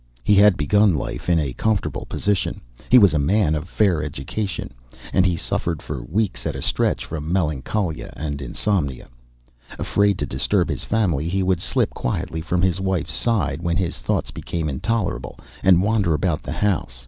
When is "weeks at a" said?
6.01-6.61